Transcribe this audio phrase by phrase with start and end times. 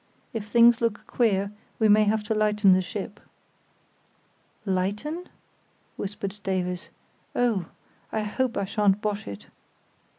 [0.33, 3.19] If things look queer we may have to lighten the ship."
[4.65, 5.29] "Lighten?"
[5.95, 6.89] whispered Davies;
[7.35, 7.67] "oh,
[8.11, 9.45] I hope I shan't bosh it."